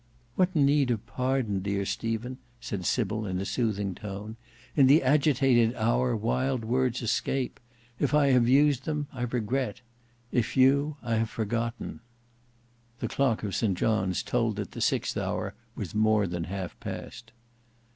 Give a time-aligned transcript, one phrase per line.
[0.35, 4.35] "What need of pardon, dear Stephen?" said Sybil in a soothing tone.
[4.75, 7.59] "In the agitated hour wild words escape.
[7.99, 9.81] If I have used them, I regret;
[10.31, 11.99] if you, I have forgotten."
[12.99, 17.31] The clock of St John's told that the sixth hour was more than half past.